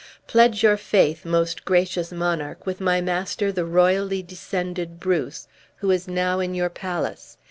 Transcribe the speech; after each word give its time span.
Pledge 0.25 0.63
your 0.63 0.77
faith, 0.77 1.25
most 1.25 1.63
gracious 1.63 2.11
monarch, 2.11 2.65
with 2.65 2.81
my 2.81 3.01
master 3.01 3.51
the 3.51 3.65
royally 3.65 4.23
descended 4.23 4.99
Bruce, 4.99 5.47
who 5.75 5.91
is 5.91 6.07
now 6.07 6.39
in 6.39 6.55
your 6.55 6.69
palace. 6.69 7.37